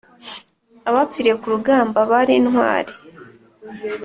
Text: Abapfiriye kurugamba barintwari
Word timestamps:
Abapfiriye 0.89 1.35
kurugamba 1.41 1.99
barintwari 2.09 2.93